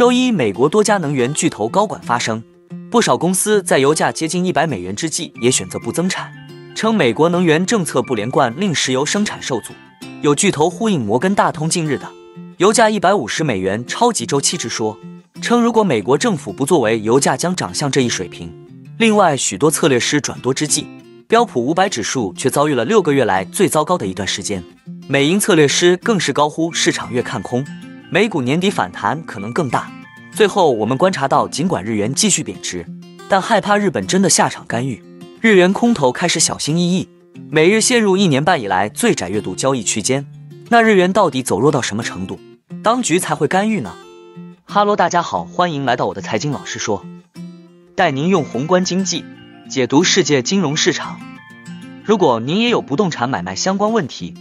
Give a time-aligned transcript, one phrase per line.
[0.00, 2.42] 周一，美国多家能源巨头高管发声，
[2.90, 6.32] 不少公司在油价接近一百美元之际，也选择不增产，
[6.74, 9.74] 称美国能源政策不连贯令石油生产受阻。
[10.22, 12.10] 有巨头呼应摩根大通近日的
[12.56, 14.98] 油价一百五十美元超级周期之说，
[15.42, 18.50] 称如果美国政府不作为，油价将涨向这一水平。
[18.96, 20.86] 另外，许多策略师转多之际，
[21.28, 24.64] 标普五百指数却遭遇了六个月来最糟糕的一段时间。
[25.06, 27.62] 美银策略师更是高呼市场越看空，
[28.12, 29.88] 美股年底反弹可能更大。
[30.32, 32.84] 最后，我们观察到，尽管日元继续贬值，
[33.28, 35.00] 但害怕日本真的下场干预，
[35.40, 37.08] 日元空头开始小心翼翼。
[37.48, 40.26] 每日陷入一年半以来最窄月度交易区间，
[40.70, 42.40] 那日元到底走弱到什么程度，
[42.82, 43.94] 当局才会干预呢？
[44.64, 47.06] 哈喽，大家好，欢迎来到我的财经老师说，
[47.94, 49.24] 带您用宏观经济
[49.68, 51.20] 解读世界金融市场。
[52.04, 54.34] 如果您也有不动产买卖相关问题，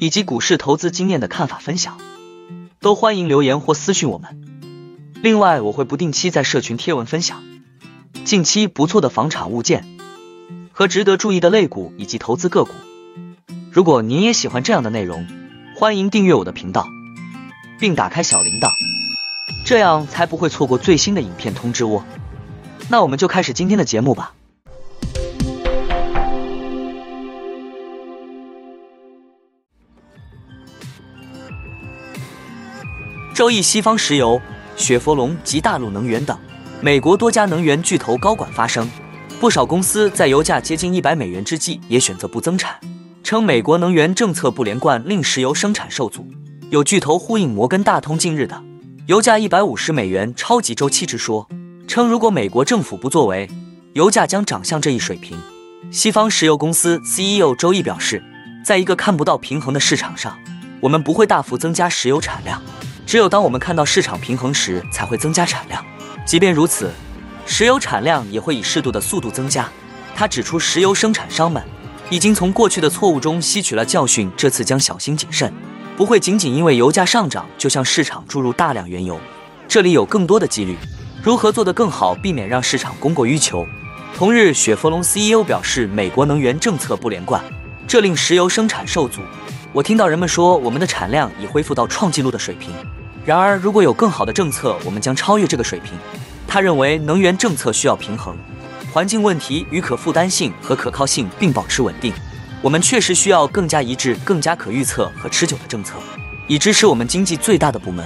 [0.00, 1.98] 以及股市投资经验的看法分享，
[2.80, 4.40] 都欢迎留言或私讯我们。
[5.22, 7.42] 另外，我会不定期在社群贴文分享
[8.24, 9.98] 近期不错的房产物件。
[10.72, 12.70] 和值得注意的类股以及投资个股。
[13.70, 15.28] 如果您也喜欢这样的内容，
[15.76, 16.86] 欢迎订阅我的频道，
[17.78, 18.70] 并打开小铃铛，
[19.66, 22.02] 这样才不会错过最新的影片通知哦。
[22.88, 24.32] 那我们就开始今天的节目吧。
[33.40, 34.38] 周一，西方石油、
[34.76, 36.38] 雪佛龙及大陆能源等
[36.82, 38.86] 美国多家能源巨头高管发声。
[39.40, 42.78] 不少公司在油价接近一百美元之际，也选择不增产，
[43.24, 46.28] 称美国能源政策不连贯令石油生产受阻。
[46.68, 48.62] 有巨头呼应摩根大通近日的
[49.06, 51.48] 油价一百五十美元超级周期之说，
[51.88, 53.48] 称如果美国政府不作为，
[53.94, 55.38] 油价将涨向这一水平。
[55.90, 58.22] 西方石油公司 CEO 周毅表示，
[58.62, 60.38] 在一个看不到平衡的市场上，
[60.82, 62.62] 我们不会大幅增加石油产量，
[63.10, 65.84] 只有当我们看到市场平衡时才会增加产量。
[66.24, 66.92] 即便如此。
[67.44, 69.68] 石油产量也会以适度的速度增加。
[70.14, 71.60] 他指出，石油生产商们
[72.08, 75.52] 已经从过去的错误中吸取了教训，这次将小心谨慎，
[75.96, 79.18] 不会仅仅因为油价上涨就向市场注入大量原油。
[79.66, 80.76] 这里有更多的几率，
[81.20, 83.66] 如何做得更好，避免让市场供过于求。
[84.16, 87.42] 同日，雪佛龙 CEO 表示，美国能源政策不连贯，
[87.88, 89.20] 这令石油生产受阻。
[89.72, 92.70] 我听到人们说，我们的产量已恢复到创纪录的水平。
[93.24, 95.92] 然而，如果有更好的政策，我们将超越这个水平。
[96.48, 98.34] 他认为能源政策需要平衡，
[98.92, 102.12] 环境问题与可负担性和可靠性并保持稳定。
[102.62, 105.94] 我们确实需要更加一致、更加可预测和持久的政策，
[106.46, 108.04] 以支持我们经济最大的部门，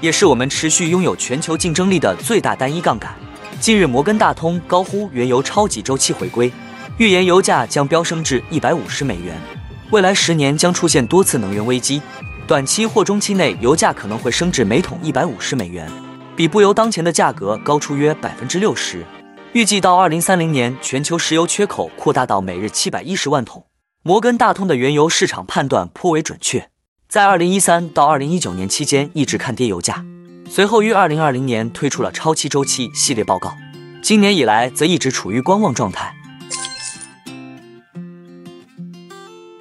[0.00, 3.14] 也是我们持续拥有全球竞争力的最大单一杠杆。
[3.60, 6.52] 近日，摩根大通高呼原油超级周期回归，
[6.98, 9.40] 预言油价将飙升至一百五十美元，
[9.90, 12.02] 未来十年将出现多次能源危机，
[12.48, 15.86] 短期或中期内油价可能会升至每桶一百五十美元。
[16.34, 19.04] 比不油当前的价格高出约百分之六十，
[19.52, 23.66] 预计到二零三零年，全球石油缺口扩大到每日七百一十万桶。
[24.02, 26.70] 摩根大通的原油市场判断颇为准确，
[27.06, 30.02] 在二零一三到二零一九年期间一直看跌油价，
[30.48, 33.52] 随后于二零二零年推出了超期周期系列报告，
[34.00, 36.14] 今年以来则一直处于观望状态。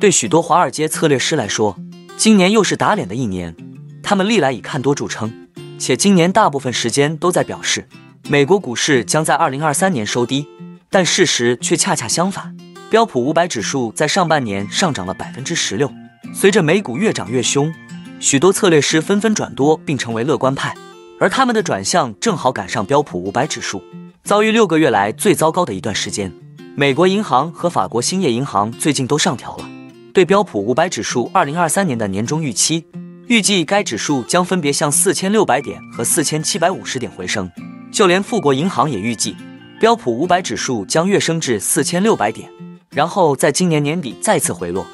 [0.00, 1.76] 对许多华尔街策略师来说，
[2.20, 3.56] 今年又是打脸的一年，
[4.02, 5.48] 他们历来以看多著称。
[5.78, 7.88] 且今年大部分时间都在表示，
[8.28, 10.46] 美国股市将在二零二三年收低，
[10.90, 12.54] 但事实却恰恰相反。
[12.90, 15.90] 标普五百指数在上半年上涨了百分之十六。
[16.34, 17.72] 随着美股越涨越凶，
[18.20, 20.74] 许多策略师纷纷转多，并成为乐观派，
[21.18, 23.82] 而他们的转向正好赶上标普五百指数
[24.22, 26.30] 遭遇六个月来最糟糕的一段时间。
[26.76, 29.69] 美国银行和法国兴业银行最近都上调了
[30.12, 32.84] 对标普五百指数二零二三年的年终预期。
[33.28, 37.48] 预计该指数将分别向四千六百点和四千七百五十点回升。
[37.92, 39.36] 就连富国银行也预计，
[39.78, 42.50] 标普五百指数将跃升至四千六百点，
[42.90, 44.84] 然后在今年年底再次回落。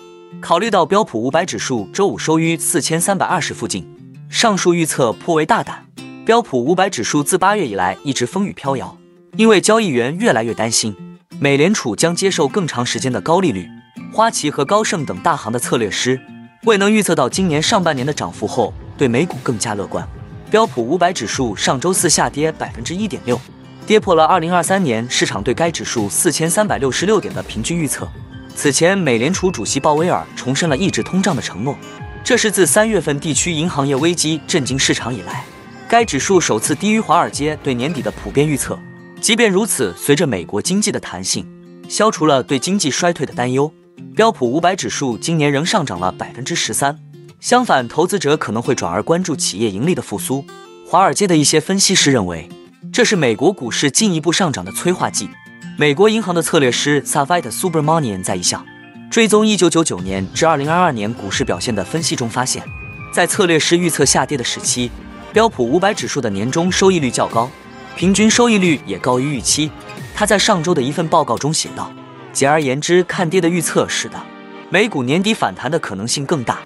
[0.41, 3.88] 考虑到标普五百指数周五收于四千三百二十附近，
[4.28, 5.87] 上述预测颇为大胆。
[6.27, 8.98] 标普五百指数自八月以来一直风雨飘摇，
[9.36, 10.95] 因为交易员越来越担心
[11.39, 13.66] 美联储将接受更长时间的高利率。
[14.16, 16.18] 花旗和高盛等大行的策略师。
[16.65, 20.09] 未能预测到今年上半年的涨幅后，对美股更加乐观。
[20.51, 23.39] 标普五百指数上周四下跌百分之一点六，
[23.86, 28.09] 跌破了二零二三年市场对该指数四千三百六十六点的平均预测。
[28.54, 31.77] 此前，美联储主席鲍威尔重申了抑制通胀的承诺，
[32.24, 35.45] 这是自三月份地区银行业危机震惊市场以来，
[35.86, 38.78] 该指数首次低于华尔街对年底的普遍预测。
[39.21, 41.47] 即便如此，随着美国经济的弹性，
[41.86, 43.71] 消除了对经济衰退的担忧。
[44.15, 46.98] 标普五百指数今年仍上涨了百分之十三。
[47.39, 50.45] 相反，投资者可能会转而关注企业盈利的复苏，
[50.87, 52.48] 华尔街的一些分析师认为，
[52.93, 55.28] 这是美国股市进一步上涨的催化剂。
[55.78, 58.65] 美国银行的策略师 Savita Subramanian 在一项
[59.10, 62.63] 追踪1999年至2022年股市表现的分析中发现，
[63.13, 64.91] 在策略师预测下跌的时期，
[65.33, 67.51] 标普五百指数的年终收益率较高，
[67.95, 69.71] 平均收益率也高于预期。
[70.15, 71.93] 他在上周的一份报告中写道
[72.36, 74.22] ：“简而言之，看跌的预测使得
[74.68, 76.59] 美股年底反弹的可能性更大。”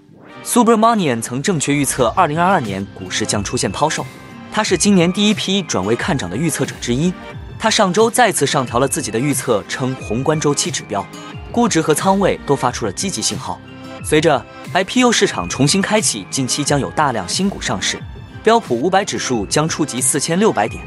[0.44, 4.04] Subramanian 曾正确预测2022年股市将出现抛售，
[4.50, 7.14] 他是今年第一批转为看涨的预测者之一。
[7.56, 11.06] 他上周再次上调了自己的预测，称宏观周期指标、
[11.52, 13.60] 估值和仓位都发出了积极信号。
[14.02, 14.44] 随着
[14.74, 17.96] IPO 市场重新开启，近期将有大量新股上市，
[18.42, 20.82] 标普五百指数将触及四千六百点。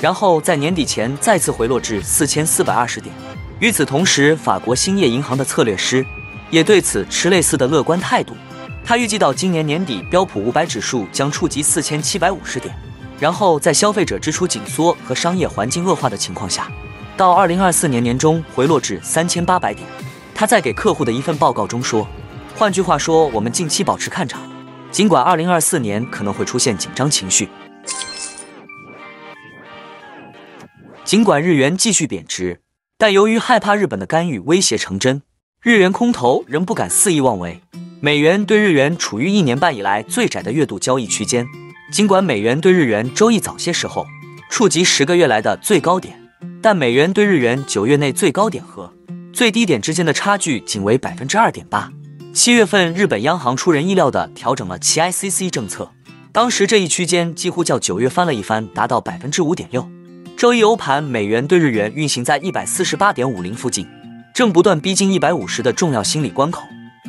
[0.00, 3.12] 然后在年底前再次回落至四千四百二十点。
[3.60, 6.06] 与此同时，法国兴业银行的策略师
[6.48, 8.36] 也对此持类似的乐观态度。
[8.84, 12.74] 他预计到今年年底，标普五百指数将触及四千七百五十点。
[13.18, 16.70] 然后在消费者支出紧缩和商业环境恶化的情况下，
[17.16, 19.84] 到二零二四年年中回落至三千八百点。
[20.36, 22.06] 他在给客户的一份报告中说
[22.54, 24.40] ：“换句话说，我们近期保持看涨，
[24.92, 27.48] 尽管二零二四年可能会出现紧张情绪。”
[31.04, 32.60] 尽管日元继续贬值，
[33.00, 35.22] 但由于害怕日本的干预威胁成真，
[35.62, 37.60] 日元空头仍不敢肆意妄为。
[38.00, 41.46] 美元对日元处于一年半以来最窄的月度交易区间。
[41.92, 44.04] 尽管美元对日元周一早些时候
[44.50, 46.20] 触及十个月来的最高点，
[46.60, 48.92] 但美元对日元九月内最高点和
[49.32, 51.92] 最低点之间的差距仅为百分之二点八。
[52.34, 55.92] 七月份，日本央行出人意料地调整了其 ICC 政策，
[56.32, 59.88] 当时这一区间几乎较九月翻了一番，达到百分之五点六。
[60.38, 63.84] 周一欧盘，美元对日元运行在一百四十八点五零附近，
[64.32, 66.62] 正不断逼近一百五十的重要心理关口。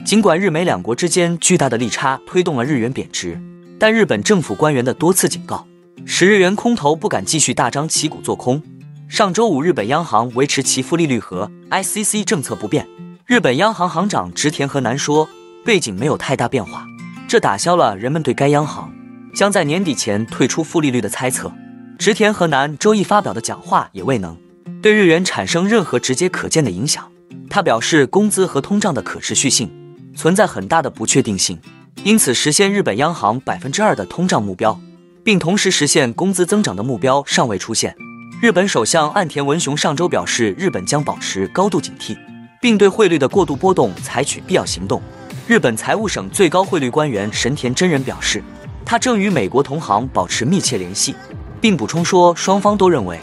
[0.04, 3.40] 尽管日美两国之间巨大的利差推动了日元贬值，
[3.80, 5.68] 但日本政府官员的多次警告
[6.08, 8.64] 使日元空头不敢继续大张旗鼓做空。
[9.08, 12.88] 上周五，日本央行维持其负利率和 ICC 政策不变。
[13.28, 15.30] 日本央行行长植田和男说，
[15.64, 16.84] 背景没有太大变化，
[17.28, 18.92] 这打消了人们对该央行
[19.36, 21.54] 将在年底前退出负利率的猜测。
[22.00, 24.38] 植田和南周一发表的讲话也未能
[24.82, 27.06] 对日元产生任何直接可见的影响。
[27.50, 29.70] 他表示，工资和通胀的可持续性
[30.16, 31.60] 存在很大的不确定性，
[32.06, 34.80] 因此实现日本央行百分之二的通胀目标，
[35.26, 37.94] 并同时实现工资增长的目标尚未出现。
[38.42, 42.18] 日本首相岸田文雄上周表示，日本将保持高度警惕，
[42.62, 45.02] 并对汇率的过度波动采取必要行动。
[45.46, 48.42] 日本财务省最高汇率官员神田真人表示，
[48.86, 51.14] 他正与美国同行保持密切联系。
[51.62, 53.20] 并补充说，双方都认为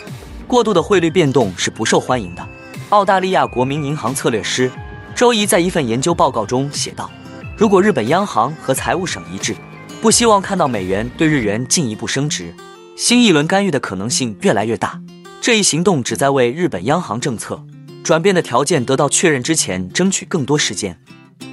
[0.47, 2.47] 过度的汇率变动是不受欢迎的。
[2.91, 4.71] 澳大利亚国民银行策略师
[5.15, 7.11] 周一在一份研究报告中写道
[7.57, 9.57] ：“如果日本央行和财务省一致，
[10.01, 12.55] 不希望看到美元对日元进一步升值，
[12.97, 15.01] 新一轮干预的可能性越来越大。
[15.41, 17.65] 这一行动旨在为日本央行政策
[18.05, 21.01] 转变的条件得到确认之前争取更多时间。”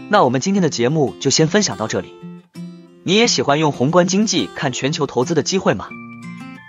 [0.09, 2.13] 那我们今天的节目就先分享到这里。
[3.03, 5.87] 你也喜欢用宏观经济看全球投资的机会吗？